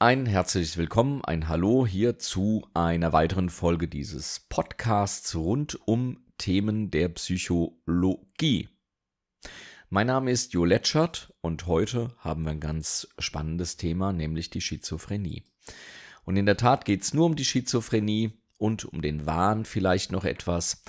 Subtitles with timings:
[0.00, 6.90] Ein herzliches Willkommen, ein Hallo hier zu einer weiteren Folge dieses Podcasts rund um Themen
[6.90, 8.68] der Psychologie.
[9.90, 14.60] Mein Name ist Jo Letschert und heute haben wir ein ganz spannendes Thema, nämlich die
[14.60, 15.44] Schizophrenie.
[16.24, 20.10] Und in der Tat geht es nur um die Schizophrenie und um den Wahn vielleicht
[20.10, 20.82] noch etwas.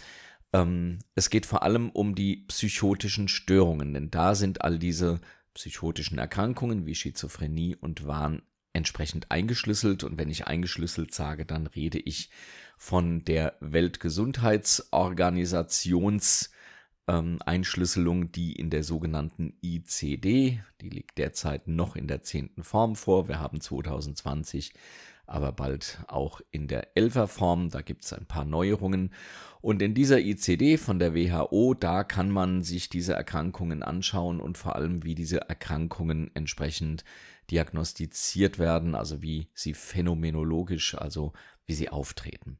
[0.51, 5.21] Ähm, es geht vor allem um die psychotischen Störungen, denn da sind all diese
[5.53, 8.41] psychotischen Erkrankungen wie Schizophrenie und Wahn
[8.75, 10.03] entsprechend eingeschlüsselt.
[10.03, 12.29] Und wenn ich eingeschlüsselt sage, dann rede ich
[12.77, 16.51] von der Weltgesundheitsorganisations
[17.07, 23.27] Einschlüsselung, die in der sogenannten ICD, die liegt derzeit noch in der zehnten Form vor.
[23.27, 24.73] Wir haben 2020
[25.27, 27.69] aber bald auch in der Elfer-Form.
[27.69, 29.11] Da gibt es ein paar Neuerungen.
[29.61, 34.57] Und in dieser ICD von der WHO, da kann man sich diese Erkrankungen anschauen und
[34.57, 37.03] vor allem, wie diese Erkrankungen entsprechend
[37.51, 41.33] diagnostiziert werden, also wie sie phänomenologisch, also
[41.65, 42.59] wie sie auftreten.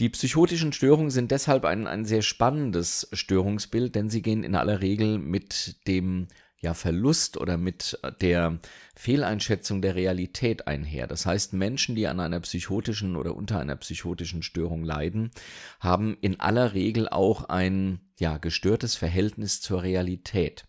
[0.00, 4.80] Die psychotischen Störungen sind deshalb ein, ein sehr spannendes Störungsbild, denn sie gehen in aller
[4.80, 6.28] Regel mit dem
[6.60, 8.58] ja, Verlust oder mit der
[8.96, 11.06] Fehleinschätzung der Realität einher.
[11.06, 15.30] Das heißt, Menschen, die an einer psychotischen oder unter einer psychotischen Störung leiden,
[15.78, 20.64] haben in aller Regel auch ein ja, gestörtes Verhältnis zur Realität.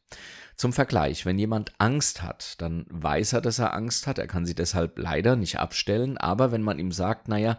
[0.59, 4.45] Zum Vergleich, wenn jemand Angst hat, dann weiß er, dass er Angst hat, er kann
[4.45, 7.57] sie deshalb leider nicht abstellen, aber wenn man ihm sagt, naja,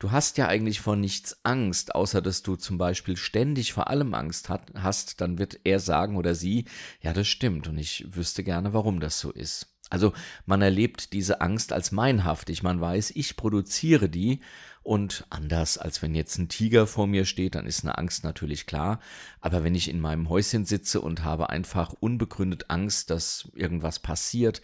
[0.00, 4.14] du hast ja eigentlich vor nichts Angst, außer dass du zum Beispiel ständig vor allem
[4.14, 6.64] Angst hat, hast, dann wird er sagen oder sie,
[7.00, 7.68] ja, das stimmt.
[7.68, 9.68] Und ich wüsste gerne, warum das so ist.
[9.88, 10.12] Also
[10.44, 14.40] man erlebt diese Angst als meinhaftig, man weiß, ich produziere die
[14.82, 18.66] und anders als wenn jetzt ein Tiger vor mir steht, dann ist eine Angst natürlich
[18.66, 19.00] klar,
[19.40, 24.62] aber wenn ich in meinem Häuschen sitze und habe einfach unbegründet Angst, dass irgendwas passiert,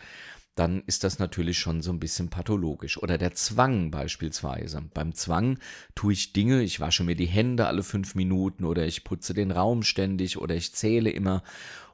[0.57, 2.97] dann ist das natürlich schon so ein bisschen pathologisch.
[2.97, 4.83] Oder der Zwang beispielsweise.
[4.95, 5.59] Beim Zwang
[5.95, 9.51] tue ich Dinge, ich wasche mir die Hände alle fünf Minuten oder ich putze den
[9.51, 11.43] Raum ständig oder ich zähle immer.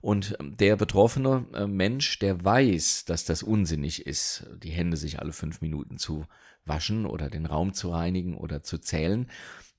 [0.01, 5.19] Und ähm, der betroffene äh, Mensch, der weiß, dass das unsinnig ist, die Hände sich
[5.19, 6.25] alle fünf Minuten zu
[6.65, 9.29] waschen oder den Raum zu reinigen oder zu zählen.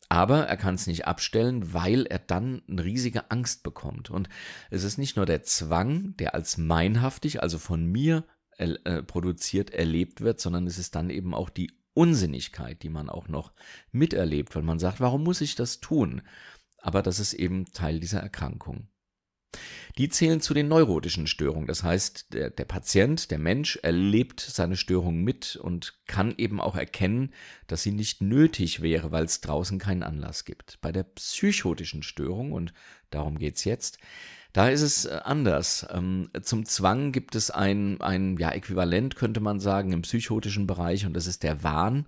[0.09, 4.09] Aber er kann es nicht abstellen, weil er dann eine riesige Angst bekommt.
[4.09, 4.29] Und
[4.69, 8.25] es ist nicht nur der Zwang, der als meinhaftig, also von mir
[8.57, 13.27] äh, produziert, erlebt wird, sondern es ist dann eben auch die Unsinnigkeit, die man auch
[13.27, 13.53] noch
[13.91, 16.21] miterlebt, weil man sagt, warum muss ich das tun?
[16.77, 18.87] Aber das ist eben Teil dieser Erkrankung.
[19.97, 21.67] Die zählen zu den neurotischen Störungen.
[21.67, 26.75] Das heißt, der, der Patient, der Mensch erlebt seine Störung mit und kann eben auch
[26.75, 27.31] erkennen,
[27.67, 30.79] dass sie nicht nötig wäre, weil es draußen keinen Anlass gibt.
[30.81, 32.73] Bei der psychotischen Störung, und
[33.11, 33.99] darum geht es jetzt,
[34.53, 35.85] da ist es äh, anders.
[35.91, 41.05] Ähm, zum Zwang gibt es ein, ein ja, Äquivalent, könnte man sagen, im psychotischen Bereich
[41.05, 42.05] und das ist der Wahn.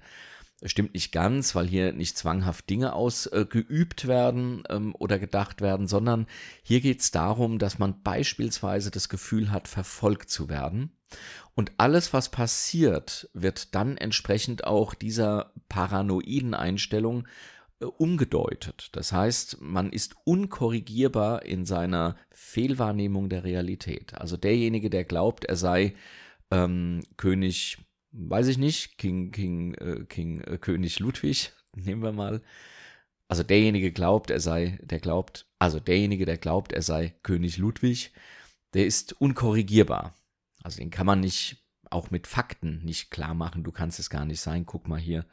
[0.63, 6.27] Stimmt nicht ganz, weil hier nicht zwanghaft Dinge ausgeübt werden ähm, oder gedacht werden, sondern
[6.63, 10.91] hier geht es darum, dass man beispielsweise das Gefühl hat, verfolgt zu werden.
[11.55, 17.27] Und alles, was passiert, wird dann entsprechend auch dieser paranoiden Einstellung
[17.79, 18.89] äh, umgedeutet.
[18.93, 24.15] Das heißt, man ist unkorrigierbar in seiner Fehlwahrnehmung der Realität.
[24.15, 25.95] Also derjenige, der glaubt, er sei
[26.51, 27.79] ähm, König,
[28.17, 32.41] weiß ich nicht, King, King, äh, King, äh, König Ludwig, nehmen wir mal.
[33.27, 38.11] Also derjenige glaubt, er sei, der glaubt, also derjenige, der glaubt, er sei König Ludwig,
[38.73, 40.13] der ist unkorrigierbar.
[40.63, 44.25] Also den kann man nicht, auch mit Fakten nicht klar machen, du kannst es gar
[44.25, 45.25] nicht sein, guck mal hier,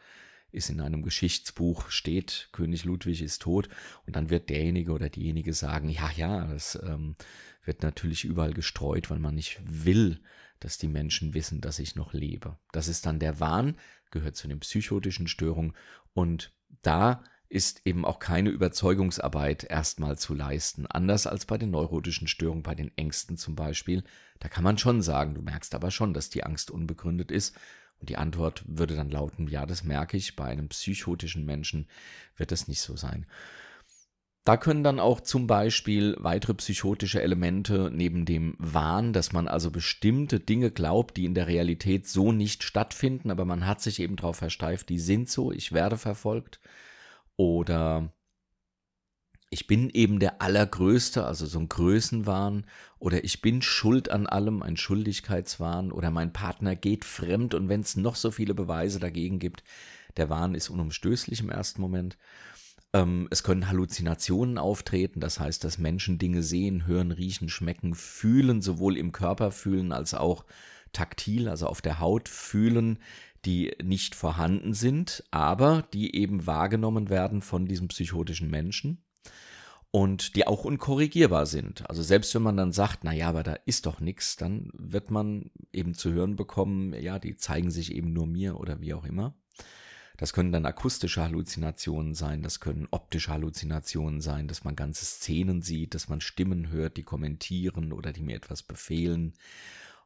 [0.53, 3.69] ist in einem Geschichtsbuch steht, König Ludwig ist tot
[4.07, 7.17] und dann wird derjenige oder diejenige sagen, ja, ja, das ähm,
[7.65, 10.21] wird natürlich überall gestreut, weil man nicht will,
[10.65, 12.59] dass die Menschen wissen, dass ich noch lebe.
[12.73, 13.77] Das ist dann der Wahn,
[14.11, 15.75] gehört zu den psychotischen Störungen
[16.15, 16.53] und
[16.83, 20.87] da ist eben auch keine Überzeugungsarbeit erstmal zu leisten.
[20.87, 24.05] Anders als bei den neurotischen Störungen, bei den Ängsten zum Beispiel.
[24.39, 27.55] Da kann man schon sagen, du merkst aber schon, dass die Angst unbegründet ist
[28.01, 31.89] und die Antwort würde dann lauten, ja, das merke ich, bei einem psychotischen Menschen
[32.37, 33.27] wird das nicht so sein.
[34.45, 39.71] Da können dann auch zum Beispiel weitere psychotische Elemente neben dem Wahn, dass man also
[39.71, 44.17] bestimmte Dinge glaubt, die in der Realität so nicht stattfinden, aber man hat sich eben
[44.17, 46.59] darauf versteift, die sind so, ich werde verfolgt.
[47.37, 48.13] Oder
[49.49, 52.67] ich bin eben der Allergrößte, also so ein Größenwahn,
[52.99, 57.83] oder ich bin schuld an allem, ein Schuldigkeitswahn, oder mein Partner geht fremd und wenn
[57.83, 59.63] es noch so viele Beweise dagegen gibt,
[60.17, 62.19] der Wahn ist unumstößlich im ersten Moment.
[62.93, 68.61] Ähm, es können Halluzinationen auftreten, das heißt, dass Menschen Dinge sehen, hören, riechen, schmecken, fühlen,
[68.61, 70.45] sowohl im Körper fühlen als auch
[70.93, 72.99] taktil, also auf der Haut fühlen,
[73.45, 79.03] die nicht vorhanden sind, aber die eben wahrgenommen werden von diesem psychotischen Menschen
[79.91, 81.89] und die auch unkorrigierbar sind.
[81.89, 85.11] Also selbst wenn man dann sagt, na ja, aber da ist doch nichts, dann wird
[85.11, 89.05] man eben zu hören bekommen, ja, die zeigen sich eben nur mir oder wie auch
[89.05, 89.35] immer.
[90.23, 95.63] Das können dann akustische Halluzinationen sein, das können optische Halluzinationen sein, dass man ganze Szenen
[95.63, 99.33] sieht, dass man Stimmen hört, die kommentieren oder die mir etwas befehlen.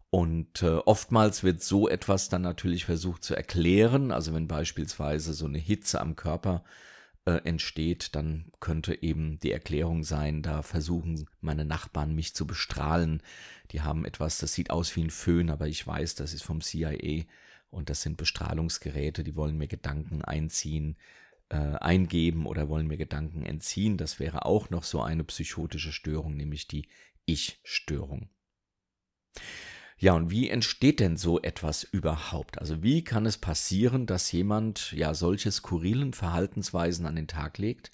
[0.08, 4.10] Und äh, oftmals wird so etwas dann natürlich versucht zu erklären.
[4.10, 6.64] Also wenn beispielsweise so eine Hitze am Körper
[7.26, 13.22] äh, entsteht, dann könnte eben die Erklärung sein, da versuchen meine Nachbarn mich zu bestrahlen.
[13.70, 16.62] Die haben etwas, das sieht aus wie ein Föhn, aber ich weiß, das ist vom
[16.62, 17.26] CIA
[17.70, 20.96] und das sind Bestrahlungsgeräte, die wollen mir Gedanken einziehen,
[21.48, 23.96] äh, eingeben oder wollen mir Gedanken entziehen.
[23.96, 26.88] Das wäre auch noch so eine psychotische Störung, nämlich die
[27.24, 28.30] Ich-Störung.
[29.98, 32.58] Ja, und wie entsteht denn so etwas überhaupt?
[32.58, 37.90] Also wie kann es passieren, dass jemand ja solche skurrilen Verhaltensweisen an den Tag legt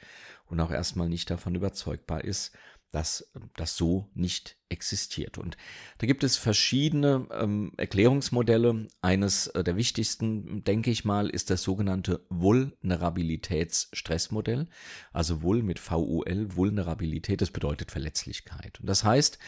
[0.47, 2.57] und auch erstmal nicht davon überzeugbar ist,
[2.93, 5.39] dass das so nicht existiert.
[5.39, 5.57] Und
[5.99, 8.89] da gibt es verschiedene ähm, Erklärungsmodelle.
[9.01, 14.69] Eines äh, der wichtigsten, denke ich mal, ist das sogenannte Vulnerabilitätsstressmodell.
[15.13, 18.79] Also Vul mit VUL, Vulnerabilität, das bedeutet Verletzlichkeit.
[18.81, 19.39] Und das heißt,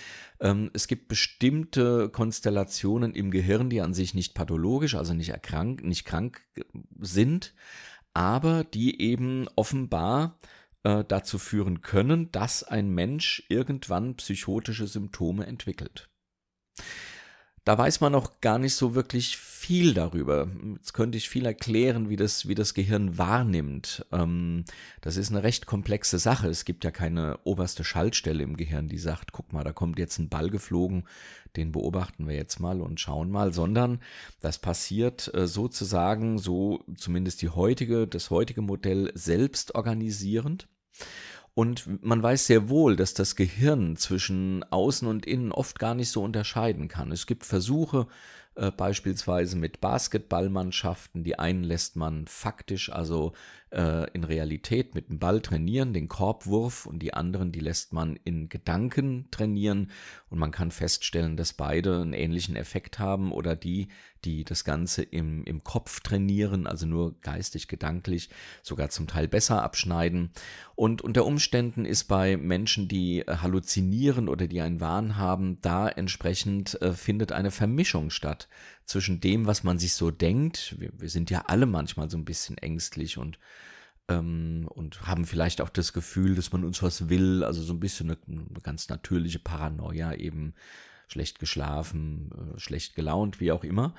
[0.41, 5.85] ähm, es gibt bestimmte Konstellationen im Gehirn, die an sich nicht pathologisch, also nicht erkrankt,
[5.85, 6.41] nicht krank
[6.99, 7.53] sind,
[8.15, 10.39] aber die eben offenbar
[10.85, 16.09] äh, dazu führen können, dass ein Mensch irgendwann psychotische Symptome entwickelt.
[17.65, 20.49] Da weiß man noch gar nicht so wirklich viel darüber.
[20.77, 24.05] Jetzt könnte ich viel erklären, wie das, wie das Gehirn wahrnimmt.
[24.13, 24.65] Ähm,
[25.01, 26.49] das ist eine recht komplexe Sache.
[26.49, 30.19] Es gibt ja keine oberste Schaltstelle im Gehirn, die sagt, guck mal, da kommt jetzt
[30.19, 31.09] ein Ball geflogen,
[31.57, 34.01] den beobachten wir jetzt mal und schauen mal, sondern
[34.43, 40.69] das passiert äh, sozusagen, so zumindest die heutige, das heutige Modell selbst organisierend.
[41.55, 46.11] Und man weiß sehr wohl, dass das Gehirn zwischen außen und innen oft gar nicht
[46.11, 47.13] so unterscheiden kann.
[47.13, 48.09] Es gibt Versuche,
[48.57, 51.25] äh, beispielsweise mit Basketballmannschaften.
[51.25, 53.33] Die einen lässt man faktisch, also
[53.75, 58.17] äh, in Realität mit dem Ball trainieren, den Korbwurf, und die anderen, die lässt man
[58.25, 59.91] in Gedanken trainieren.
[60.31, 63.89] Und man kann feststellen, dass beide einen ähnlichen Effekt haben oder die,
[64.25, 68.31] die das Ganze im, im Kopf trainieren, also nur geistig, gedanklich,
[68.63, 70.31] sogar zum Teil besser abschneiden.
[70.75, 75.89] Und unter Umständen ist bei Menschen, die äh, halluzinieren oder die einen Wahn haben, da
[75.89, 78.49] entsprechend äh, findet eine Vermischung statt
[78.87, 80.77] zwischen dem, was man sich so denkt.
[80.79, 83.39] Wir, wir sind ja alle manchmal so ein bisschen ängstlich und
[84.09, 87.81] ähm, und haben vielleicht auch das Gefühl, dass man uns was will, also so ein
[87.81, 90.55] bisschen eine, eine ganz natürliche Paranoia, eben
[91.09, 93.95] schlecht geschlafen, äh, schlecht gelaunt, wie auch immer.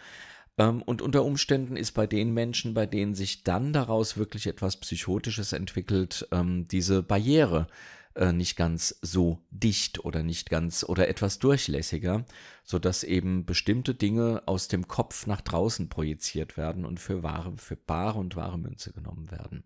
[0.58, 4.78] Ähm, und unter Umständen ist bei den Menschen, bei denen sich dann daraus wirklich etwas
[4.78, 7.68] Psychotisches entwickelt, ähm, diese Barriere
[8.16, 12.26] äh, nicht ganz so dicht oder nicht ganz oder etwas durchlässiger,
[12.64, 17.58] so dass eben bestimmte Dinge aus dem Kopf nach draußen projiziert werden und für wahre,
[17.58, 19.64] für bare und wahre Münze genommen werden.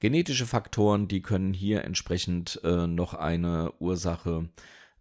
[0.00, 4.48] Genetische Faktoren, die können hier entsprechend äh, noch eine Ursache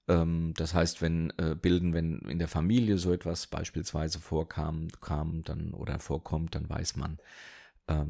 [0.07, 5.43] ähm, das heißt, wenn äh, bilden, wenn in der Familie so etwas beispielsweise vorkam, kam
[5.43, 7.17] dann oder vorkommt, dann weiß man,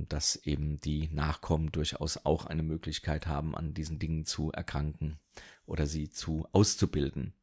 [0.08, 5.20] dass eben die Nachkommen durchaus auch eine Möglichkeit haben, an diesen Dingen zu erkranken
[5.66, 7.34] oder sie zu auszubilden.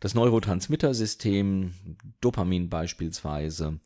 [0.00, 1.74] Das Neurotransmittersystem,
[2.20, 3.80] Dopamin beispielsweise,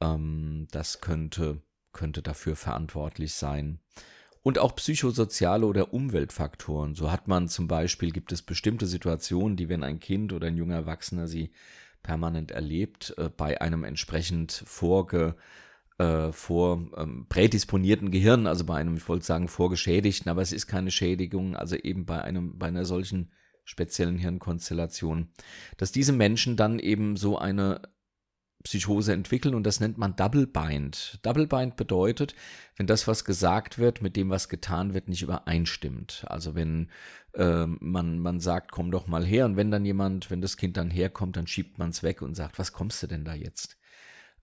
[0.00, 3.78] ähm, das könnte, könnte dafür verantwortlich sein
[4.42, 6.94] und auch psychosoziale oder Umweltfaktoren.
[6.94, 10.56] So hat man zum Beispiel, gibt es bestimmte Situationen, die, wenn ein Kind oder ein
[10.56, 11.50] junger Erwachsener sie
[12.02, 15.34] permanent erlebt, äh, bei einem entsprechend vorge,
[15.98, 20.66] äh, vor ähm, prädisponierten Gehirn, also bei einem, ich wollte sagen, vorgeschädigten, aber es ist
[20.66, 23.30] keine Schädigung, also eben bei einem, bei einer solchen
[23.64, 25.28] speziellen Hirnkonstellation,
[25.76, 27.80] dass diese Menschen dann eben so eine
[28.64, 31.18] Psychose entwickeln und das nennt man Double Bind.
[31.22, 32.34] Double Bind bedeutet,
[32.76, 36.24] wenn das, was gesagt wird, mit dem, was getan wird, nicht übereinstimmt.
[36.28, 36.90] Also wenn
[37.34, 40.78] äh, man, man sagt, komm doch mal her und wenn dann jemand, wenn das Kind
[40.78, 43.76] dann herkommt, dann schiebt man es weg und sagt, was kommst du denn da jetzt?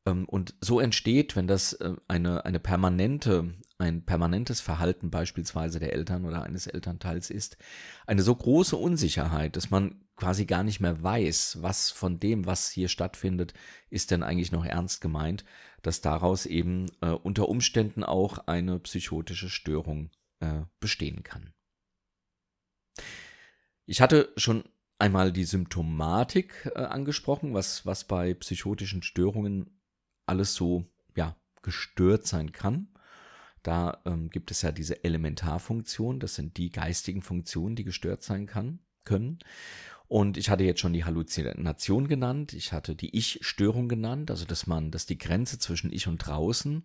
[0.06, 5.94] Ähm, und so entsteht, wenn das äh, eine, eine permanente, ein permanentes Verhalten beispielsweise der
[5.94, 7.58] Eltern oder eines Elternteils ist,
[8.08, 12.70] eine so große Unsicherheit, dass man quasi gar nicht mehr weiß, was von dem, was
[12.70, 13.54] hier stattfindet,
[13.90, 15.46] ist denn eigentlich noch ernst gemeint,
[15.82, 21.54] dass daraus eben äh, unter Umständen auch eine psychotische Störung äh, bestehen kann.
[23.88, 24.64] Ich hatte schon
[25.00, 29.81] einmal die Symptomatik äh, angesprochen, was, was bei psychotischen Störungen
[30.26, 30.86] alles so
[31.16, 32.88] ja, gestört sein kann.
[33.64, 38.48] Da ähm, gibt es ja diese Elementarfunktion, das sind die geistigen Funktionen, die gestört sein
[38.48, 39.40] kann, können.
[40.08, 44.68] Und ich hatte jetzt schon die Halluzination genannt, ich hatte die Ich-Störung genannt, also dass
[44.68, 46.84] man, dass die Grenze zwischen Ich und draußen,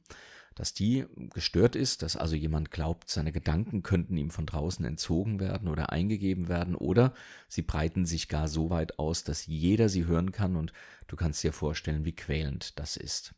[0.57, 5.39] dass die gestört ist, dass also jemand glaubt, seine Gedanken könnten ihm von draußen entzogen
[5.39, 7.13] werden oder eingegeben werden oder
[7.47, 10.73] sie breiten sich gar so weit aus, dass jeder sie hören kann und
[11.07, 13.35] du kannst dir vorstellen, wie quälend das ist.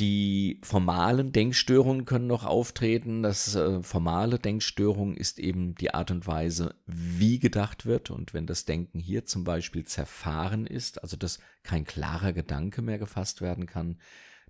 [0.00, 3.22] Die formalen Denkstörungen können noch auftreten.
[3.22, 8.10] Das äh, formale Denkstörung ist eben die Art und Weise, wie gedacht wird.
[8.10, 12.98] Und wenn das Denken hier zum Beispiel zerfahren ist, also dass kein klarer Gedanke mehr
[12.98, 13.98] gefasst werden kann,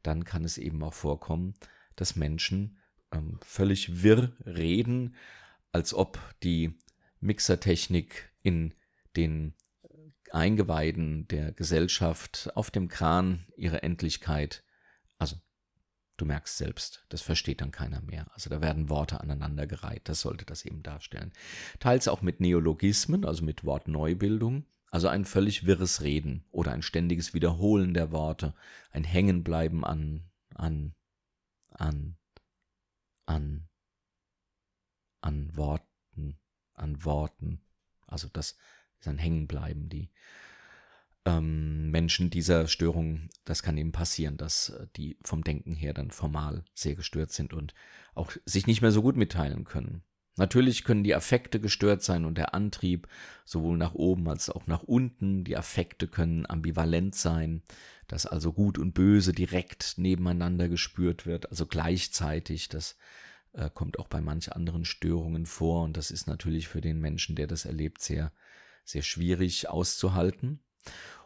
[0.07, 1.55] dann kann es eben auch vorkommen,
[1.97, 2.79] dass Menschen
[3.13, 5.17] ähm, völlig wirr reden,
[5.73, 6.79] als ob die
[7.21, 8.75] Mixertechnik in
[9.17, 9.55] den
[10.31, 14.65] Eingeweiden der Gesellschaft auf dem Kran ihre Endlichkeit
[15.19, 15.37] also,
[16.17, 18.27] du merkst selbst, das versteht dann keiner mehr.
[18.35, 21.33] Also da werden Worte aneinandergereiht, das sollte das eben darstellen.
[21.81, 27.35] Teils auch mit Neologismen, also mit Wortneubildung, also ein völlig wirres Reden oder ein ständiges
[27.35, 28.55] Wiederholen der Worte,
[28.93, 30.23] ein Hängenbleiben an,
[30.55, 30.95] an,
[31.73, 32.17] an,
[33.27, 33.69] an,
[35.21, 36.39] an Worten,
[36.75, 37.61] an Worten.
[38.07, 38.57] Also das
[39.01, 40.13] ist ein Hängenbleiben, die
[41.25, 46.13] ähm, Menschen dieser Störung, das kann eben passieren, dass äh, die vom Denken her dann
[46.13, 47.75] formal sehr gestört sind und
[48.15, 50.05] auch sich nicht mehr so gut mitteilen können.
[50.37, 53.07] Natürlich können die Affekte gestört sein und der Antrieb
[53.45, 55.45] sowohl nach oben als auch nach unten.
[55.45, 57.63] Die Affekte können ambivalent sein,
[58.09, 62.69] dass also Gut und Böse direkt nebeneinander gespürt wird, also gleichzeitig.
[62.69, 62.97] Das
[63.53, 67.37] äh, kommt auch bei manch anderen Störungen vor und das ist natürlich für den Menschen,
[67.37, 68.33] der das erlebt, sehr,
[68.85, 70.61] sehr schwierig auszuhalten.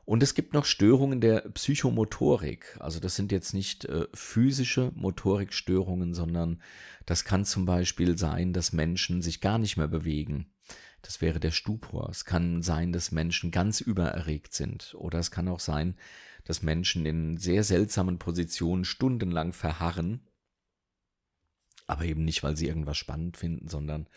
[0.09, 2.79] Und es gibt noch Störungen der Psychomotorik.
[2.81, 6.63] Also das sind jetzt nicht äh, physische Motorikstörungen, sondern
[7.05, 10.51] das kann zum Beispiel sein, dass Menschen sich gar nicht mehr bewegen.
[11.03, 12.09] Das wäre der Stupor.
[12.09, 14.95] Es kann sein, dass Menschen ganz übererregt sind.
[14.97, 15.95] Oder es kann auch sein,
[16.45, 20.27] dass Menschen in sehr seltsamen Positionen stundenlang verharren.
[21.87, 24.09] Aber eben nicht, weil sie irgendwas spannend finden, sondern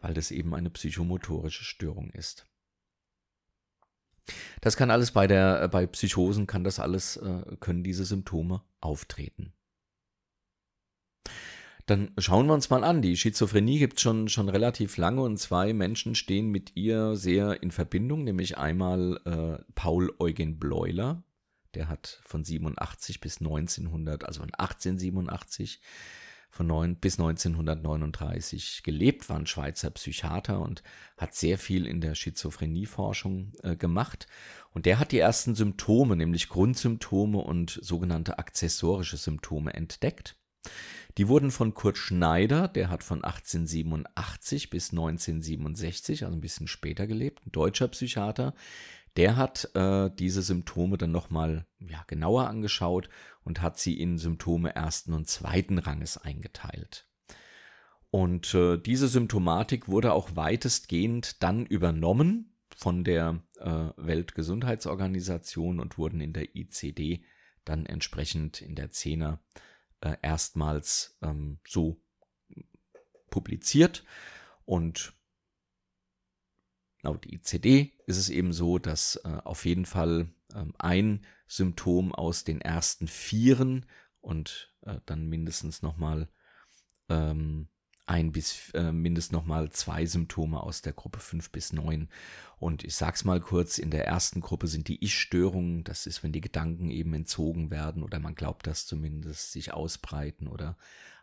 [0.00, 2.46] weil das eben eine psychomotorische Störung ist.
[4.60, 8.62] Das kann alles bei der, äh, bei Psychosen kann das alles, äh, können diese Symptome
[8.80, 9.52] auftreten.
[11.86, 13.02] Dann schauen wir uns mal an.
[13.02, 17.62] Die Schizophrenie gibt es schon, schon relativ lange und zwei Menschen stehen mit ihr sehr
[17.62, 21.22] in Verbindung, nämlich einmal äh, Paul Eugen Bleuler,
[21.74, 25.80] der hat von 87 bis 1900, also von 1887
[26.54, 30.84] von 9 bis 1939 gelebt, war ein Schweizer Psychiater und
[31.16, 34.28] hat sehr viel in der Schizophrenieforschung äh, gemacht.
[34.72, 40.36] Und der hat die ersten Symptome, nämlich Grundsymptome und sogenannte akzessorische Symptome entdeckt.
[41.18, 47.08] Die wurden von Kurt Schneider, der hat von 1887 bis 1967, also ein bisschen später
[47.08, 48.54] gelebt, ein deutscher Psychiater,
[49.16, 53.08] der hat äh, diese Symptome dann nochmal ja, genauer angeschaut
[53.44, 57.06] und hat sie in Symptome ersten und zweiten Ranges eingeteilt.
[58.10, 66.20] Und äh, diese Symptomatik wurde auch weitestgehend dann übernommen von der äh, Weltgesundheitsorganisation und wurden
[66.20, 67.24] in der ICD
[67.64, 69.40] dann entsprechend in der Zehner
[70.00, 72.00] äh, erstmals ähm, so
[73.30, 74.04] publiziert.
[74.64, 75.12] Und
[77.02, 82.44] laut ICD ist es eben so, dass äh, auf jeden Fall ähm, ein Symptom aus
[82.44, 83.86] den ersten Vieren
[84.20, 86.28] und äh, dann mindestens nochmal
[87.08, 87.68] ähm,
[88.06, 92.08] ein bis äh, mindestens nochmal zwei Symptome aus der Gruppe 5 bis 9.
[92.58, 96.32] Und ich sag's mal kurz, in der ersten Gruppe sind die Ich-Störungen, das ist, wenn
[96.32, 100.76] die Gedanken eben entzogen werden oder man glaubt das zumindest, sich ausbreiten oder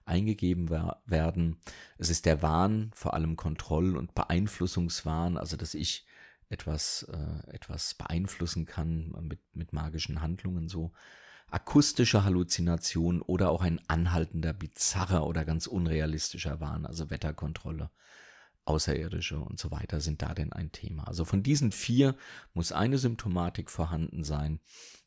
[0.06, 0.70] eingegeben
[1.06, 1.58] werden.
[1.98, 6.06] Es ist der Wahn, vor allem Kontroll- und Beeinflussungswahn, also dass ich
[6.51, 10.91] etwas, äh, etwas beeinflussen kann mit, mit magischen Handlungen so.
[11.50, 17.89] Akustische Halluzination oder auch ein anhaltender, bizarrer oder ganz unrealistischer Wahn, also Wetterkontrolle,
[18.63, 21.08] Außerirdische und so weiter sind da denn ein Thema.
[21.08, 22.15] Also von diesen vier
[22.53, 24.60] muss eine Symptomatik vorhanden sein.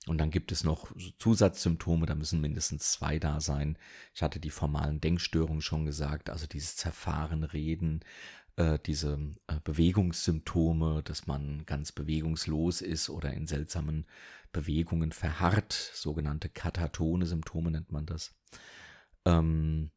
[0.06, 3.78] Und dann gibt es noch Zusatzsymptome, da müssen mindestens zwei da sein.
[4.12, 8.00] Ich hatte die formalen Denkstörungen schon gesagt, also dieses zerfahren Reden,
[8.56, 14.06] äh, diese äh, Bewegungssymptome, dass man ganz bewegungslos ist oder in seltsamen
[14.52, 18.34] Bewegungen verharrt, sogenannte katatone Symptome nennt man das.
[19.25, 19.90] Ähm,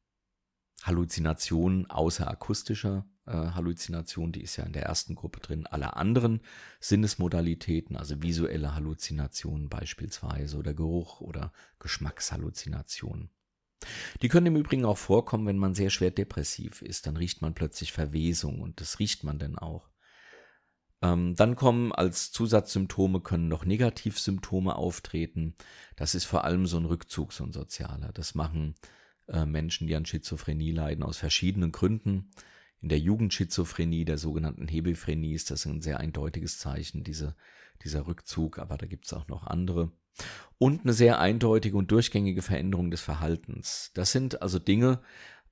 [0.83, 6.41] Halluzination außer akustischer äh, Halluzination, die ist ja in der ersten Gruppe drin, alle anderen
[6.79, 13.29] Sinnesmodalitäten, also visuelle Halluzinationen beispielsweise oder Geruch oder Geschmackshalluzinationen.
[14.21, 17.07] Die können im Übrigen auch vorkommen, wenn man sehr schwer depressiv ist.
[17.07, 19.89] Dann riecht man plötzlich Verwesung und das riecht man dann auch.
[21.01, 25.55] Ähm, dann kommen als Zusatzsymptome können noch Negativsymptome auftreten.
[25.95, 28.11] Das ist vor allem so ein Rückzug, so ein sozialer.
[28.13, 28.75] Das machen
[29.27, 32.31] äh, Menschen, die an Schizophrenie leiden, aus verschiedenen Gründen.
[32.81, 37.35] In der Jugendschizophrenie, der sogenannten Hebephrenie, ist das ein sehr eindeutiges Zeichen, diese,
[37.83, 39.91] dieser Rückzug, aber da gibt es auch noch andere.
[40.59, 43.91] Und eine sehr eindeutige und durchgängige Veränderung des Verhaltens.
[43.93, 45.01] Das sind also Dinge,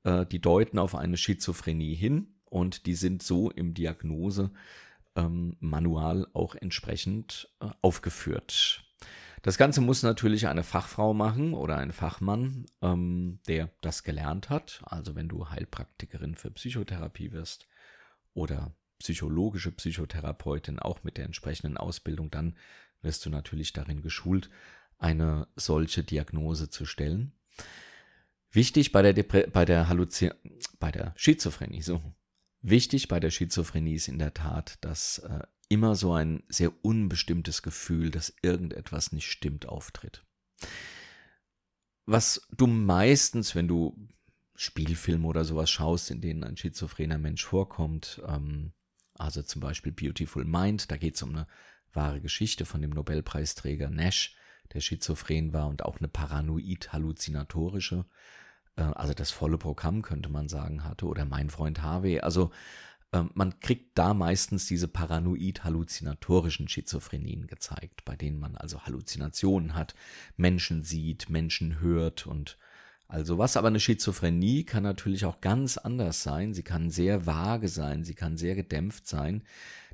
[0.04, 4.52] äh, die deuten auf eine Schizophrenie hin und die sind so im Diagnose
[5.16, 8.84] ähm, Manual auch entsprechend äh, aufgeführt.
[9.46, 14.82] Das Ganze muss natürlich eine Fachfrau machen oder ein Fachmann, ähm, der das gelernt hat.
[14.86, 17.68] Also wenn du Heilpraktikerin für Psychotherapie wirst
[18.34, 22.56] oder psychologische Psychotherapeutin auch mit der entsprechenden Ausbildung, dann
[23.06, 24.50] wirst du natürlich darin geschult,
[24.98, 27.32] eine solche Diagnose zu stellen.
[28.52, 30.32] Wichtig bei der, Depre bei der, Halluzi
[30.80, 32.02] bei der Schizophrenie, so
[32.68, 37.62] Wichtig bei der Schizophrenie ist in der Tat, dass äh, immer so ein sehr unbestimmtes
[37.62, 40.26] Gefühl, dass irgendetwas nicht stimmt, auftritt.
[42.08, 44.10] Was du meistens, wenn du
[44.56, 48.74] Spielfilme oder sowas schaust, in denen ein schizophrener Mensch vorkommt, ähm,
[49.14, 51.48] also zum Beispiel Beautiful Mind, da geht es um eine
[51.96, 54.36] wahre Geschichte von dem Nobelpreisträger Nash,
[54.74, 58.06] der schizophren war und auch eine paranoid-halluzinatorische
[58.78, 62.20] äh, also das volle Programm könnte man sagen hatte, oder mein Freund Harvey.
[62.20, 62.52] Also
[63.14, 69.96] ähm, man kriegt da meistens diese paranoid-halluzinatorischen Schizophrenien gezeigt, bei denen man also Halluzinationen hat,
[70.38, 72.58] Menschen sieht, Menschen hört und
[73.08, 73.56] also was.
[73.56, 76.54] Aber eine Schizophrenie kann natürlich auch ganz anders sein.
[76.54, 79.44] Sie kann sehr vage sein, sie kann sehr gedämpft sein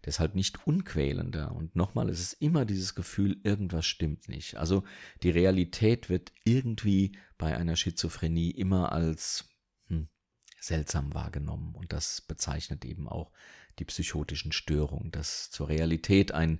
[0.05, 1.51] deshalb nicht unquälender.
[1.51, 4.57] Und nochmal, es ist immer dieses Gefühl, irgendwas stimmt nicht.
[4.57, 4.83] Also
[5.23, 9.49] die Realität wird irgendwie bei einer Schizophrenie immer als
[9.87, 10.07] hm,
[10.59, 11.75] seltsam wahrgenommen.
[11.75, 13.31] Und das bezeichnet eben auch
[13.79, 16.59] die psychotischen Störungen, dass zur Realität ein,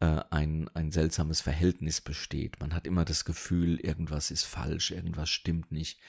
[0.00, 2.60] äh, ein, ein seltsames Verhältnis besteht.
[2.60, 6.00] Man hat immer das Gefühl, irgendwas ist falsch, irgendwas stimmt nicht.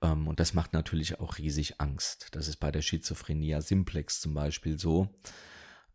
[0.00, 2.28] Ähm, und das macht natürlich auch riesig Angst.
[2.32, 5.08] Das ist bei der Schizophrenia simplex zum Beispiel so.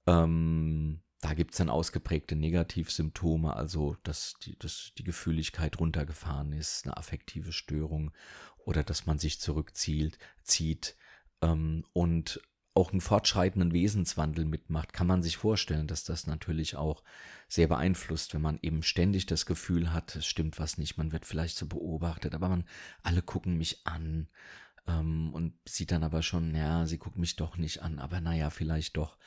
[0.07, 6.85] Ähm, da gibt es dann ausgeprägte Negativsymptome, also dass die, dass die Gefühligkeit runtergefahren ist,
[6.85, 8.11] eine affektive Störung
[8.57, 10.95] oder dass man sich zurückzieht zieht,
[11.41, 12.41] ähm, und
[12.75, 17.03] auch einen fortschreitenden Wesenswandel mitmacht, kann man sich vorstellen, dass das natürlich auch
[17.47, 21.25] sehr beeinflusst, wenn man eben ständig das Gefühl hat, es stimmt was nicht, man wird
[21.25, 22.63] vielleicht so beobachtet, aber man,
[23.03, 24.29] alle gucken mich an
[24.87, 28.49] ähm, und sieht dann aber schon, ja, sie gucken mich doch nicht an, aber naja,
[28.49, 29.17] vielleicht doch.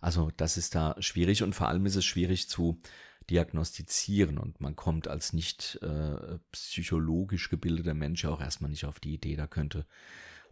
[0.00, 2.80] Also das ist da schwierig und vor allem ist es schwierig zu
[3.28, 9.14] diagnostizieren und man kommt als nicht äh, psychologisch gebildeter Mensch auch erstmal nicht auf die
[9.14, 9.86] Idee, da könnte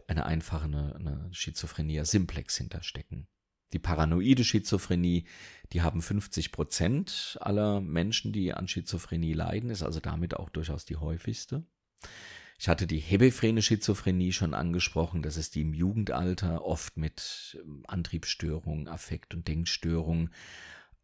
[0.07, 3.27] eine einfache eine, eine Schizophrenia simplex hinterstecken.
[3.73, 5.25] Die paranoide Schizophrenie,
[5.73, 10.85] die haben 50 Prozent aller Menschen, die an Schizophrenie leiden, ist also damit auch durchaus
[10.85, 11.63] die häufigste.
[12.59, 15.21] Ich hatte die hebephrene Schizophrenie schon angesprochen.
[15.21, 20.31] Das ist die im Jugendalter, oft mit ähm, Antriebsstörungen, Affekt- und Denkstörungen.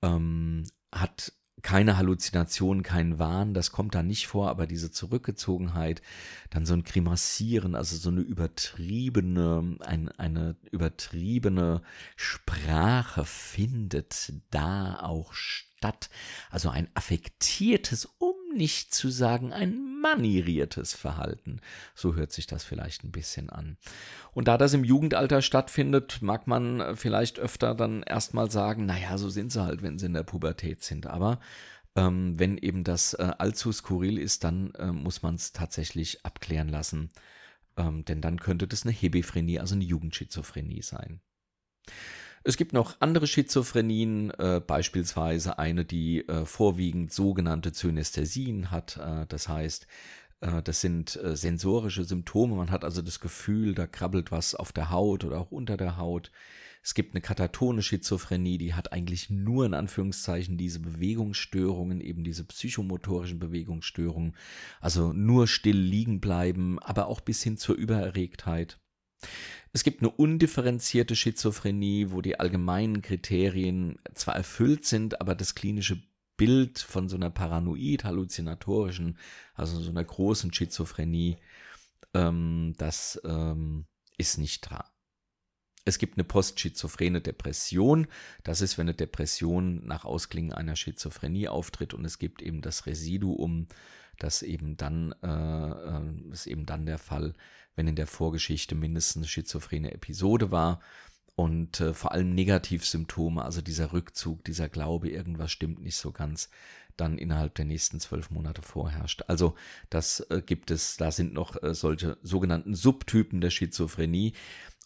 [0.02, 6.02] Ähm, hat keine Halluzination, kein Wahn, das kommt da nicht vor, aber diese Zurückgezogenheit,
[6.50, 11.82] dann so ein Grimassieren, also so eine übertriebene, ein, eine übertriebene
[12.18, 16.10] Sprache findet da auch statt.
[16.52, 21.60] Also ein affektiertes, um nicht zu sagen ein manieriertes Verhalten.
[21.94, 23.78] So hört sich das vielleicht ein bisschen an.
[24.34, 29.30] Und da das im Jugendalter stattfindet, mag man vielleicht öfter dann erstmal sagen, naja, so
[29.30, 31.08] sind sie halt, wenn sie in der Pubertät sind.
[31.08, 31.40] Aber
[31.96, 36.70] ähm, wenn eben das äh, allzu skurril ist, dann äh, muss man es tatsächlich abklären
[36.70, 37.10] lassen.
[37.78, 41.22] Ähm, denn dann könnte das eine Hebephrenie, also eine Jugendschizophrenie sein.
[42.48, 48.98] Es gibt noch andere Schizophrenien, äh, beispielsweise eine, die äh, vorwiegend sogenannte Zynästhesien hat.
[48.98, 49.88] Äh, das heißt,
[50.42, 52.56] äh, das sind äh, sensorische Symptome.
[52.56, 55.98] Man hat also das Gefühl, da krabbelt was auf der Haut oder auch unter der
[55.98, 56.32] Haut.
[56.84, 62.44] Es gibt eine katatone Schizophrenie, die hat eigentlich nur in Anführungszeichen diese Bewegungsstörungen, eben diese
[62.44, 64.36] psychomotorischen Bewegungsstörungen,
[64.82, 68.78] also nur still liegen bleiben, aber auch bis hin zur Übererregtheit.
[69.74, 76.02] Es gibt eine undifferenzierte Schizophrenie, wo die allgemeinen Kriterien zwar erfüllt sind, aber das klinische
[76.38, 79.18] Bild von so einer paranoid-halluzinatorischen,
[79.54, 81.38] also so einer großen Schizophrenie,
[82.14, 83.86] ähm, das ähm,
[84.18, 84.86] ist nicht da.
[85.86, 88.08] Es gibt eine postschizophrene Depression.
[88.44, 92.88] Das ist, wenn eine Depression nach Ausklingen einer Schizophrenie auftritt und es gibt eben das
[92.88, 93.68] Residuum,
[94.18, 97.34] das eben dann äh, äh, ist eben dann der Fall,
[97.76, 100.82] wenn in der Vorgeschichte mindestens schizophrene Episode war
[101.36, 106.50] und äh, vor allem Negativsymptome, also dieser Rückzug, dieser Glaube, irgendwas stimmt nicht so ganz,
[106.96, 109.24] dann innerhalb der nächsten zwölf Monate vorherrscht.
[109.28, 109.56] Also
[109.90, 114.34] das äh, gibt es, da sind noch äh, solche sogenannten Subtypen der Schizophrenie.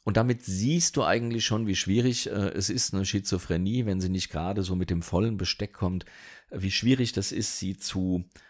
[0.06, 4.10] Und damit siehst du eigentlich schon, wie schwierig äh, es ist, eine Schizophrenie, wenn sie
[4.10, 6.06] nicht gerade so mit dem vollen Besteck kommt,
[6.50, 8.49] wie schwierig das ist, sie zu äh,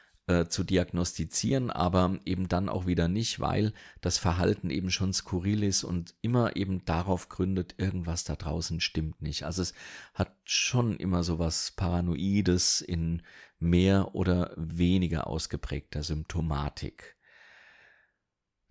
[0.50, 5.84] zu diagnostizieren, aber eben dann auch wieder nicht, weil das Verhalten eben schon skurril ist
[5.84, 9.44] und immer eben darauf gründet, irgendwas da draußen stimmt nicht.
[9.44, 9.74] Also es
[10.14, 13.24] hat schon immer so was Paranoides in
[13.60, 17.18] mehr oder weniger ausgeprägter Symptomatik.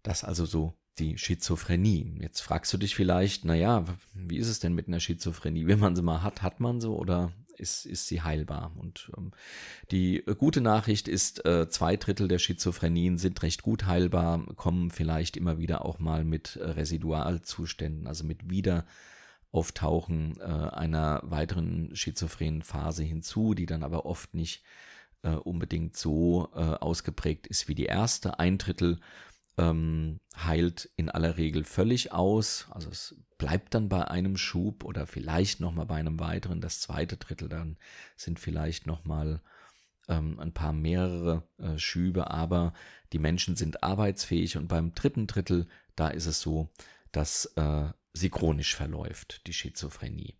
[0.02, 2.18] Das also so die Schizophrenie.
[2.20, 5.66] Jetzt fragst du dich vielleicht, naja, wie ist es denn mit einer Schizophrenie?
[5.66, 8.72] Wenn man sie mal hat, hat man sie oder ist, ist sie heilbar.
[8.76, 9.32] Und ähm,
[9.90, 14.90] die äh, gute Nachricht ist, äh, zwei Drittel der Schizophrenien sind recht gut heilbar, kommen
[14.90, 22.62] vielleicht immer wieder auch mal mit äh, Residualzuständen, also mit Wiederauftauchen äh, einer weiteren schizophrenen
[22.62, 24.62] Phase hinzu, die dann aber oft nicht
[25.22, 28.38] äh, unbedingt so äh, ausgeprägt ist wie die erste.
[28.38, 29.00] Ein Drittel
[29.58, 32.68] ähm, heilt in aller Regel völlig aus.
[32.70, 36.60] Also es bleibt dann bei einem Schub oder vielleicht nochmal bei einem weiteren.
[36.60, 37.76] Das zweite Drittel dann
[38.16, 39.42] sind vielleicht nochmal
[40.08, 42.72] ähm, ein paar mehrere äh, Schübe, aber
[43.12, 45.66] die Menschen sind arbeitsfähig und beim dritten Drittel,
[45.96, 46.70] da ist es so,
[47.12, 50.36] dass äh, sie chronisch verläuft, die Schizophrenie.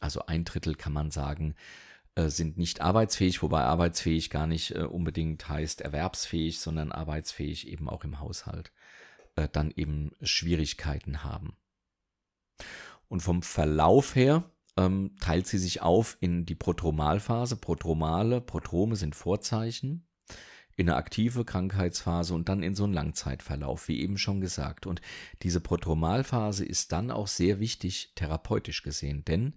[0.00, 1.54] Also ein Drittel kann man sagen,
[2.28, 8.04] sind nicht arbeitsfähig, wobei arbeitsfähig gar nicht äh, unbedingt heißt erwerbsfähig, sondern arbeitsfähig eben auch
[8.04, 8.72] im Haushalt,
[9.36, 11.56] äh, dann eben Schwierigkeiten haben.
[13.08, 17.56] Und vom Verlauf her ähm, teilt sie sich auf in die Prodromalphase.
[17.56, 20.06] Prodromale, Prodrome sind Vorzeichen,
[20.76, 24.86] in eine aktive Krankheitsphase und dann in so einen Langzeitverlauf, wie eben schon gesagt.
[24.86, 25.00] Und
[25.42, 29.54] diese Prodromalphase ist dann auch sehr wichtig therapeutisch gesehen, denn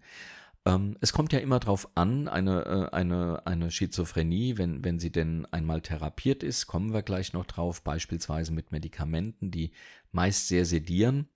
[0.67, 5.12] ähm, es kommt ja immer darauf an, eine, äh, eine, eine Schizophrenie, wenn, wenn sie
[5.12, 9.71] denn einmal therapiert ist, kommen wir gleich noch drauf, beispielsweise mit Medikamenten, die
[10.12, 11.30] meist sehr sedieren,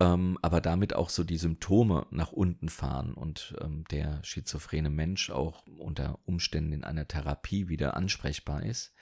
[0.00, 5.30] ähm, aber damit auch so die Symptome nach unten fahren und ähm, der schizophrene Mensch
[5.30, 8.92] auch unter Umständen in einer Therapie wieder ansprechbar ist.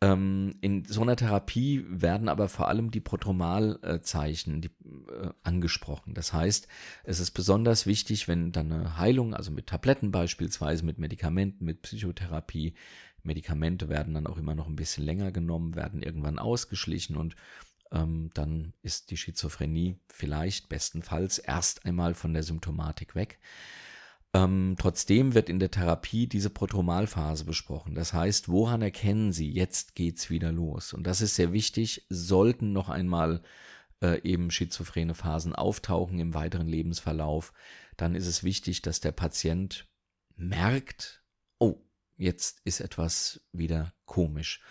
[0.00, 6.14] Ähm, in so einer Therapie werden aber vor allem die Prodromalzeichen die, äh, angesprochen.
[6.14, 6.68] Das heißt,
[7.02, 11.82] es ist besonders wichtig, wenn dann eine Heilung, also mit Tabletten beispielsweise, mit Medikamenten, mit
[11.82, 12.74] Psychotherapie,
[13.24, 17.34] Medikamente werden dann auch immer noch ein bisschen länger genommen, werden irgendwann ausgeschlichen und
[17.90, 23.40] ähm, dann ist die Schizophrenie vielleicht bestenfalls erst einmal von der Symptomatik weg.
[24.34, 27.94] Ähm, trotzdem wird in der Therapie diese Protromalphase besprochen.
[27.94, 30.92] Das heißt, woran erkennen Sie, jetzt geht's wieder los?
[30.92, 32.06] Und das ist sehr wichtig.
[32.10, 33.42] Sollten noch einmal
[34.02, 37.52] äh, eben schizophrene Phasen auftauchen im weiteren Lebensverlauf,
[37.96, 39.88] dann ist es wichtig, dass der Patient
[40.36, 41.24] merkt,
[41.58, 41.80] oh,
[42.16, 44.62] jetzt ist etwas wieder komisch.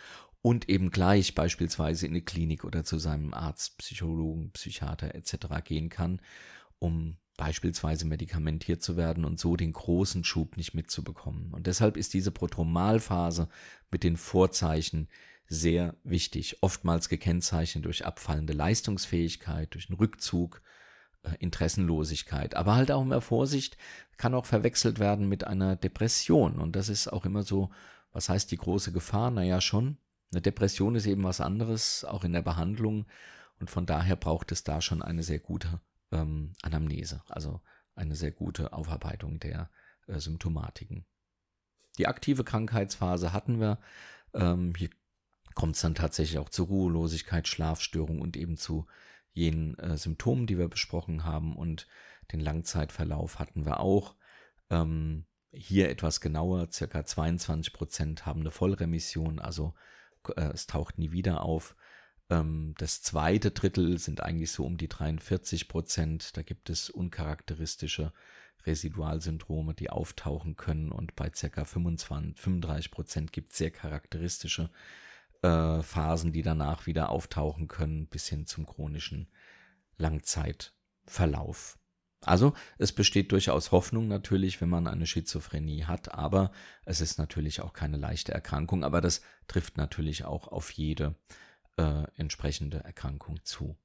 [0.41, 5.62] Und eben gleich beispielsweise in eine Klinik oder zu seinem Arzt, Psychologen, Psychiater etc.
[5.65, 6.22] gehen kann,
[6.80, 11.54] um beispielsweise medikamentiert zu werden und so den großen Schub nicht mitzubekommen.
[11.54, 13.47] Und deshalb ist diese Protromalphase
[13.91, 15.08] mit den Vorzeichen
[15.47, 20.62] sehr wichtig, oftmals gekennzeichnet durch abfallende Leistungsfähigkeit, durch einen Rückzug,
[21.23, 23.78] äh, Interessenlosigkeit, aber halt auch immer Vorsicht,
[24.17, 26.60] kann auch verwechselt werden mit einer Depression.
[26.60, 27.69] Und das ist auch immer so,
[28.12, 29.32] was heißt die große Gefahr?
[29.32, 29.97] Naja, schon.
[30.32, 33.06] Eine Depression ist eben was anderes, auch in der Behandlung.
[33.60, 35.80] Und von daher braucht es da schon eine sehr gute
[36.12, 37.62] ähm, Anamnese, also
[37.96, 39.70] eine sehr gute Aufarbeitung der
[40.08, 41.06] äh, Symptomatiken.
[41.98, 43.80] Die aktive Krankheitsphase hatten wir.
[44.34, 44.89] Ähm, hier
[45.56, 48.86] kommt es dann tatsächlich auch zu Ruhelosigkeit, Schlafstörung und eben zu
[49.34, 51.56] jenen äh, Symptomen, die wir besprochen haben.
[51.56, 51.88] Und
[52.32, 54.15] den Langzeitverlauf hatten wir auch.
[54.70, 59.74] Ähm, hier etwas genauer, circa 22 Prozent haben eine Vollremission, also
[60.36, 61.76] äh, es taucht nie wieder auf.
[62.30, 66.36] Ähm, das zweite Drittel sind eigentlich so um die 43 Prozent.
[66.38, 68.13] Da gibt es uncharakteristische
[68.66, 71.63] Residualsyndrome, die auftauchen können und bei ca.
[71.63, 74.70] 25, 35 Prozent gibt es sehr charakteristische
[75.42, 79.30] äh, Phasen, die danach wieder auftauchen können, bis hin zum chronischen
[79.98, 81.78] Langzeitverlauf.
[82.22, 86.52] Also es besteht durchaus Hoffnung natürlich, wenn man eine Schizophrenie hat, aber
[86.84, 91.47] es ist natürlich auch keine leichte Erkrankung, aber das trifft natürlich auch auf jede äh,
[92.16, 93.78] entsprechende Erkrankung zu.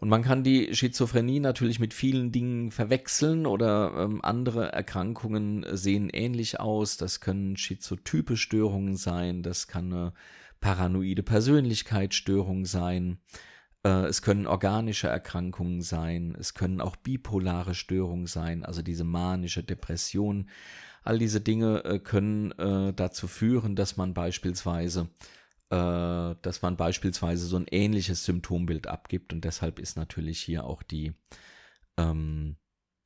[0.00, 6.08] Und man kann die Schizophrenie natürlich mit vielen Dingen verwechseln oder ähm, andere Erkrankungen sehen
[6.08, 6.96] ähnlich aus.
[6.96, 10.12] Das können schizotype Störungen sein, das kann eine
[10.60, 13.18] paranoide Persönlichkeitsstörung sein,
[13.84, 19.64] äh, es können organische Erkrankungen sein, es können auch bipolare Störungen sein, also diese manische
[19.64, 20.48] Depression.
[21.02, 25.08] All diese Dinge äh, können äh, dazu führen, dass man beispielsweise
[25.70, 30.82] äh, dass man beispielsweise so ein ähnliches Symptombild abgibt und deshalb ist natürlich hier auch
[30.82, 31.12] die,
[31.96, 32.56] ähm,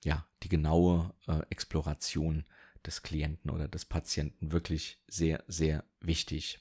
[0.04, 2.44] ja, die genaue äh, Exploration
[2.86, 6.60] des Klienten oder des Patienten wirklich sehr, sehr wichtig.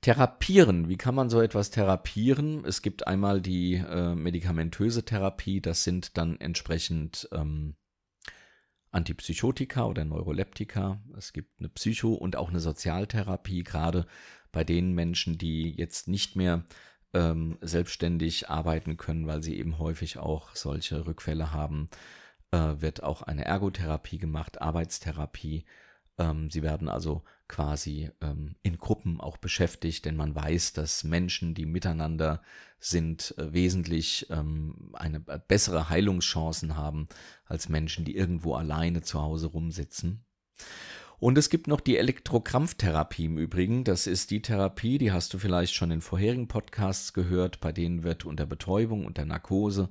[0.00, 2.64] Therapieren, wie kann man so etwas therapieren?
[2.64, 7.74] Es gibt einmal die äh, medikamentöse Therapie, das sind dann entsprechend ähm,
[8.90, 11.00] Antipsychotika oder Neuroleptika.
[11.16, 14.06] Es gibt eine Psycho- und auch eine Sozialtherapie, gerade
[14.52, 16.64] bei den Menschen, die jetzt nicht mehr
[17.14, 21.88] ähm, selbstständig arbeiten können, weil sie eben häufig auch solche Rückfälle haben,
[22.50, 25.64] äh, wird auch eine Ergotherapie gemacht, Arbeitstherapie
[26.18, 31.54] ähm, sie werden also quasi ähm, in Gruppen auch beschäftigt, denn man weiß, dass Menschen,
[31.54, 32.42] die miteinander
[32.78, 37.08] sind, äh, wesentlich ähm, eine bessere Heilungschancen haben
[37.46, 40.24] als Menschen, die irgendwo alleine zu Hause rumsitzen.
[41.20, 43.82] Und es gibt noch die Elektrokrampftherapie im Übrigen.
[43.82, 48.04] Das ist die Therapie, die hast du vielleicht schon in vorherigen Podcasts gehört, bei denen
[48.04, 49.90] wird unter Betäubung, unter Narkose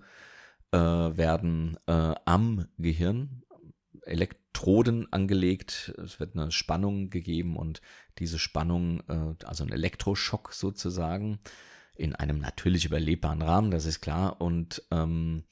[0.71, 3.43] äh, werden äh, am Gehirn
[4.07, 7.81] Elektroden angelegt, es wird eine Spannung gegeben und
[8.19, 11.39] diese Spannung, äh, also ein Elektroschock sozusagen,
[11.97, 14.39] in einem natürlich überlebbaren Rahmen, das ist klar.
[14.39, 15.43] Und ähm,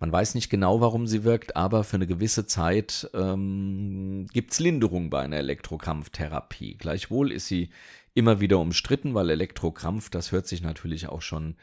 [0.00, 4.60] man weiß nicht genau, warum sie wirkt, aber für eine gewisse Zeit ähm, gibt es
[4.60, 6.76] Linderung bei einer Elektrokrampftherapie.
[6.76, 7.70] Gleichwohl ist sie
[8.14, 11.56] immer wieder umstritten, weil Elektrokrampf, das hört sich natürlich auch schon,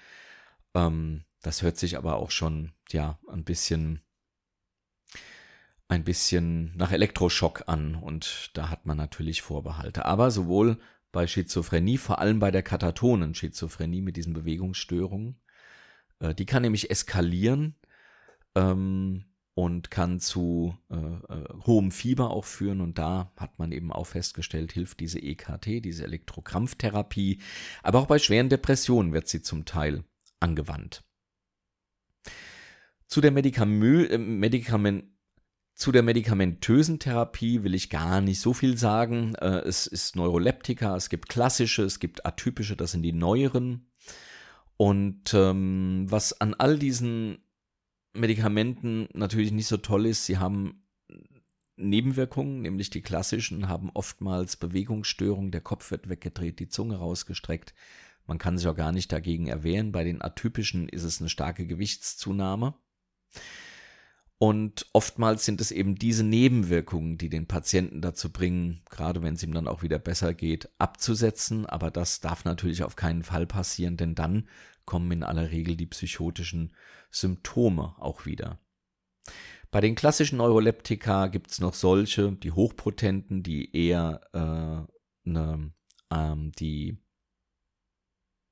[0.73, 4.01] ähm, das hört sich aber auch schon, ja, ein bisschen
[5.89, 10.05] ein bisschen nach Elektroschock an und da hat man natürlich Vorbehalte.
[10.05, 10.77] Aber sowohl
[11.11, 15.41] bei Schizophrenie, vor allem bei der katatonen Schizophrenie mit diesen Bewegungsstörungen,
[16.19, 17.75] äh, die kann nämlich eskalieren
[18.55, 19.25] ähm,
[19.55, 22.81] und kann zu äh, äh, hohem Fieber auch führen.
[22.81, 27.41] Und da hat man eben auch festgestellt, hilft diese EKT, diese Elektrokrampftherapie.
[27.81, 30.03] Aber auch bei schweren Depressionen wird sie zum Teil
[30.39, 31.03] angewandt.
[33.07, 35.05] Zu der äh, Medikament
[35.79, 39.35] zu der medikamentösen Therapie will ich gar nicht so viel sagen.
[39.35, 43.87] Äh, es ist Neuroleptika, es gibt klassische, es gibt atypische, das sind die neueren.
[44.75, 47.37] Und ähm, was an all diesen
[48.11, 50.83] Medikamenten natürlich nicht so toll ist, sie haben
[51.77, 57.73] Nebenwirkungen, nämlich die klassischen haben oftmals Bewegungsstörungen, der Kopf wird weggedreht, die Zunge rausgestreckt.
[58.27, 59.93] Man kann sich auch gar nicht dagegen erwehren.
[59.93, 62.73] Bei den atypischen ist es eine starke Gewichtszunahme.
[64.41, 69.43] Und oftmals sind es eben diese Nebenwirkungen, die den Patienten dazu bringen, gerade wenn es
[69.43, 71.65] ihm dann auch wieder besser geht, abzusetzen.
[71.65, 74.47] Aber das darf natürlich auf keinen Fall passieren, denn dann
[74.85, 76.73] kommen in aller Regel die psychotischen
[77.11, 78.59] Symptome auch wieder.
[79.71, 85.73] Bei den klassischen Neuroleptika gibt es noch solche, die hochpotenten, die eher äh, ne,
[86.11, 86.97] ähm, die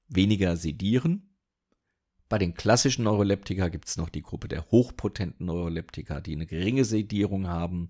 [0.10, 1.27] weniger sedieren
[2.30, 6.86] bei den klassischen Neuroleptika gibt es noch die Gruppe der hochpotenten Neuroleptika, die eine geringe
[6.86, 7.90] Sedierung haben,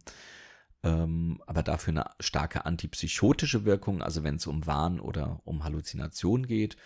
[0.84, 6.46] ähm, aber dafür eine starke antipsychotische Wirkung, also wenn es um Wahn oder um Halluzination
[6.46, 6.78] geht.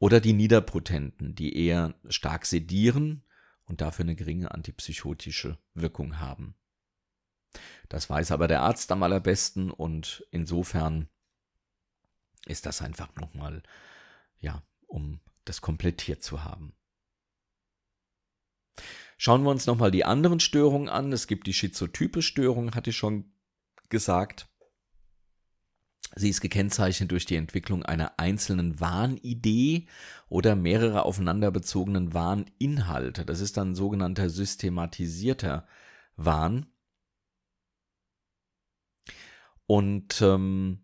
[0.00, 3.24] Oder die niederpotenten, die eher stark sedieren
[3.64, 6.54] und dafür eine geringe antipsychotische Wirkung haben.
[7.88, 11.08] Das weiß aber der Arzt am allerbesten und insofern
[12.46, 13.62] ist das einfach nochmal,
[14.38, 16.74] ja, um das komplettiert zu haben.
[19.20, 21.12] Schauen wir uns nochmal die anderen Störungen an.
[21.12, 23.32] Es gibt die schizotype Störung, hatte ich schon
[23.88, 24.48] gesagt.
[26.14, 29.88] Sie ist gekennzeichnet durch die Entwicklung einer einzelnen Wahnidee
[30.28, 33.26] oder mehrere aufeinander bezogenen Wahninhalte.
[33.26, 35.66] Das ist dann sogenannter systematisierter
[36.16, 36.66] Wahn.
[39.66, 40.78] Und ähm,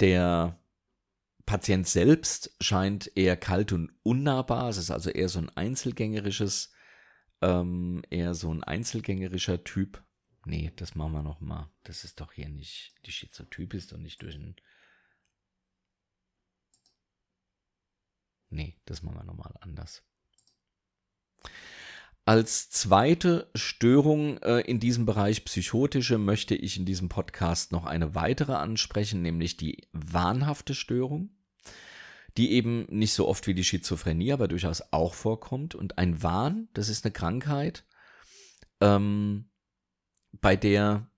[0.00, 0.60] der
[1.46, 4.68] Patient selbst scheint eher kalt und unnahbar.
[4.68, 6.71] Es ist also eher so ein einzelgängerisches
[7.42, 10.02] ähm, eher so ein einzelgängerischer Typ.
[10.44, 11.68] Nee, das machen wir nochmal.
[11.84, 14.56] Das ist doch hier nicht, die Schizotyp ist doch nicht durch ein.
[18.50, 20.04] Nee, das machen wir nochmal anders.
[22.24, 28.14] Als zweite Störung äh, in diesem Bereich psychotische möchte ich in diesem Podcast noch eine
[28.14, 31.30] weitere ansprechen, nämlich die wahnhafte Störung.
[32.36, 35.74] Die eben nicht so oft wie die Schizophrenie, aber durchaus auch vorkommt.
[35.74, 37.84] Und ein Wahn, das ist eine Krankheit,
[38.80, 39.50] ähm,
[40.32, 41.10] bei der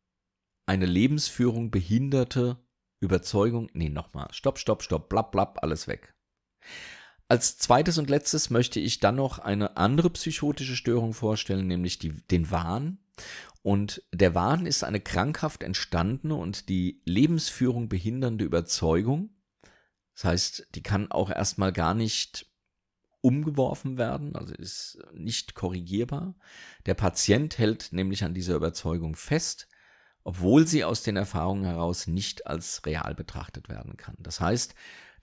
[0.66, 2.58] eine Lebensführung behinderte
[3.00, 6.14] Überzeugung, nee, nochmal, stopp, stopp, stopp, blab, blab, alles weg.
[7.28, 12.12] Als zweites und letztes möchte ich dann noch eine andere psychotische Störung vorstellen, nämlich die,
[12.12, 12.98] den Wahn.
[13.62, 19.30] Und der Wahn ist eine krankhaft entstandene und die Lebensführung behindernde Überzeugung.
[20.14, 22.46] Das heißt, die kann auch erstmal gar nicht
[23.20, 26.34] umgeworfen werden, also ist nicht korrigierbar.
[26.86, 29.66] Der Patient hält nämlich an dieser Überzeugung fest,
[30.24, 34.16] obwohl sie aus den Erfahrungen heraus nicht als real betrachtet werden kann.
[34.18, 34.74] Das heißt,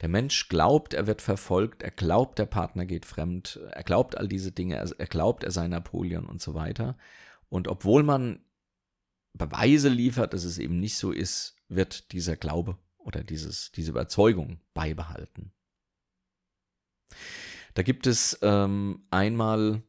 [0.01, 4.27] der Mensch glaubt, er wird verfolgt, er glaubt, der Partner geht fremd, er glaubt all
[4.27, 6.97] diese Dinge, er, glaubt, er sei Napoleon und so weiter.
[7.49, 8.43] Und obwohl man
[9.33, 14.59] Beweise liefert, dass es eben nicht so ist, wird dieser Glaube oder dieses, diese Überzeugung
[14.73, 15.51] beibehalten.
[17.73, 19.83] Da gibt es ähm, einmal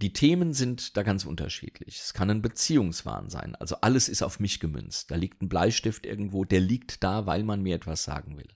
[0.00, 2.00] Die Themen sind da ganz unterschiedlich.
[2.00, 3.54] Es kann ein Beziehungswahn sein.
[3.56, 5.10] Also alles ist auf mich gemünzt.
[5.10, 8.48] Da liegt ein Bleistift irgendwo, der liegt da, weil man mir etwas sagen will.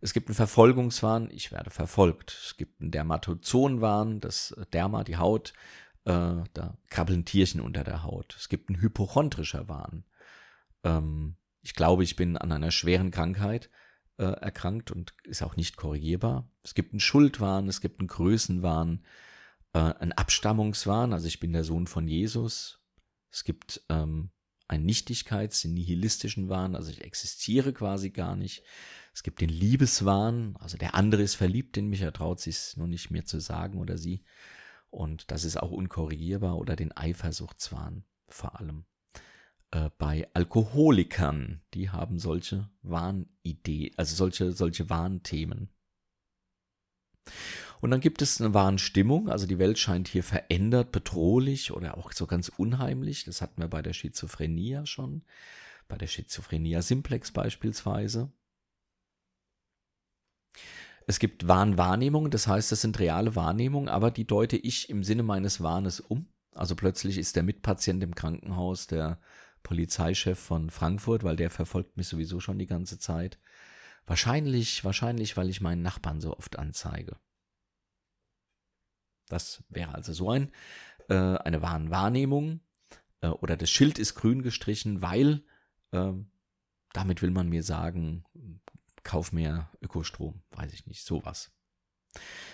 [0.00, 2.36] Es gibt einen Verfolgungswahn, ich werde verfolgt.
[2.44, 5.52] Es gibt einen Dermatozonwahn, das Derma, die Haut,
[6.06, 8.34] äh, da krabbeln Tierchen unter der Haut.
[8.36, 10.04] Es gibt einen hypochondrischer Wahn.
[10.84, 13.70] Ähm, ich glaube, ich bin an einer schweren Krankheit
[14.16, 16.50] äh, erkrankt und ist auch nicht korrigierbar.
[16.62, 19.04] Es gibt einen Schuldwahn, es gibt einen Größenwahn,
[19.72, 22.80] äh, ein Abstammungswahn, also ich bin der Sohn von Jesus.
[23.30, 24.30] Es gibt ähm,
[24.66, 28.62] einen Nichtigkeits-, einen nihilistischen Wahn, also ich existiere quasi gar nicht.
[29.12, 32.86] Es gibt den Liebeswahn, also der andere ist verliebt in mich, er traut sich nur
[32.86, 34.22] nicht mehr zu sagen oder sie.
[34.90, 36.56] Und das ist auch unkorrigierbar.
[36.56, 38.84] Oder den Eifersuchtswahn vor allem.
[39.70, 45.68] Äh, bei Alkoholikern, die haben solche Wahnideen, also solche, solche Wahnthemen.
[47.80, 52.12] Und dann gibt es eine Warnstimmung, also die Welt scheint hier verändert, bedrohlich oder auch
[52.12, 53.24] so ganz unheimlich.
[53.24, 55.22] Das hatten wir bei der Schizophrenie schon,
[55.86, 58.32] bei der Schizophrenia simplex beispielsweise.
[61.06, 65.22] Es gibt Wahnwahrnehmungen, das heißt, das sind reale Wahrnehmungen, aber die deute ich im Sinne
[65.22, 66.26] meines Wahnes um.
[66.54, 69.20] Also plötzlich ist der Mitpatient im Krankenhaus der
[69.68, 73.38] Polizeichef von Frankfurt, weil der verfolgt mich sowieso schon die ganze Zeit.
[74.06, 77.18] Wahrscheinlich, wahrscheinlich, weil ich meinen Nachbarn so oft anzeige.
[79.28, 80.52] Das wäre also so ein,
[81.10, 82.60] äh, eine Wahrnehmung.
[83.20, 85.44] Äh, oder das Schild ist grün gestrichen, weil
[85.90, 86.12] äh,
[86.94, 88.24] damit will man mir sagen,
[89.02, 91.52] kauf mehr Ökostrom, weiß ich nicht, sowas.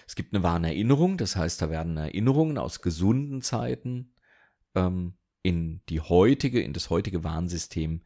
[0.08, 4.16] Es gibt eine Warnerinnerung, das heißt, da werden Erinnerungen aus gesunden Zeiten
[4.74, 8.00] ähm, in die heutige, in das heutige Warnsystem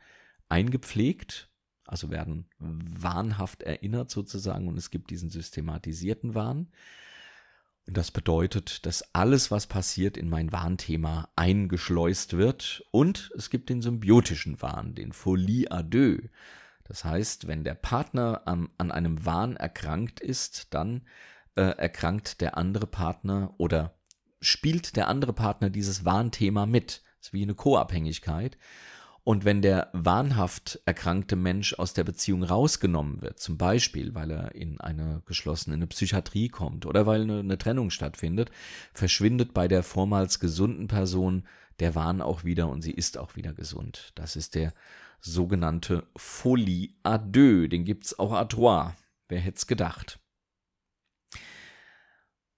[0.51, 1.48] eingepflegt,
[1.85, 6.68] also werden wahnhaft erinnert sozusagen und es gibt diesen systematisierten Wahn.
[7.87, 12.85] Und das bedeutet, dass alles, was passiert, in mein Warnthema eingeschleust wird.
[12.90, 16.29] Und es gibt den symbiotischen Wahn, den Folie à deux.
[16.85, 21.07] Das heißt, wenn der Partner an, an einem Wahn erkrankt ist, dann
[21.55, 23.94] äh, erkrankt der andere Partner oder
[24.40, 27.03] spielt der andere Partner dieses Warnthema mit.
[27.18, 28.57] Das ist wie eine Co-Abhängigkeit.
[29.28, 34.54] Und wenn der wahnhaft erkrankte Mensch aus der Beziehung rausgenommen wird, zum Beispiel, weil er
[34.54, 38.50] in eine geschlossene eine Psychiatrie kommt oder weil eine, eine Trennung stattfindet,
[38.94, 41.46] verschwindet bei der vormals gesunden Person
[41.78, 44.12] der Wahn auch wieder und sie ist auch wieder gesund.
[44.14, 44.72] Das ist der
[45.20, 47.68] sogenannte Folie à deux.
[47.68, 48.94] Den gibt's auch à trois.
[49.28, 50.20] Wer hätte es gedacht?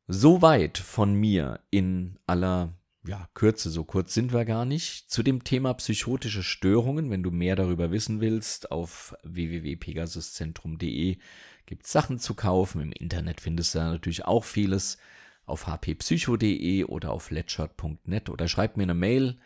[0.06, 2.74] Soweit von mir in aller
[3.06, 5.10] ja, Kürze, so kurz sind wir gar nicht.
[5.10, 11.18] Zu dem Thema psychotische Störungen, wenn du mehr darüber wissen willst, auf www.pegasuszentrum.de
[11.64, 12.82] gibt es Sachen zu kaufen.
[12.82, 14.98] Im Internet findest du natürlich auch vieles
[15.46, 19.38] auf hppsycho.de oder auf letchert.net oder schreib mir eine Mail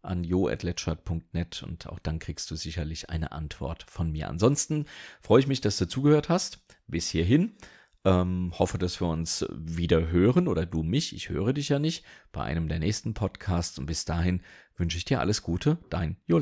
[0.00, 4.28] an jo.letchert.net und auch dann kriegst du sicherlich eine Antwort von mir.
[4.28, 4.86] Ansonsten
[5.20, 6.60] freue ich mich, dass du zugehört hast.
[6.88, 7.56] Bis hierhin.
[8.04, 12.04] Ähm, hoffe, dass wir uns wieder hören oder du mich, ich höre dich ja nicht,
[12.32, 13.78] bei einem der nächsten Podcasts.
[13.78, 14.42] Und bis dahin
[14.76, 16.40] wünsche ich dir alles Gute, dein Jo.